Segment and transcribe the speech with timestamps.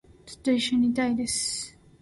[0.25, 1.77] ずっと一緒にいたいです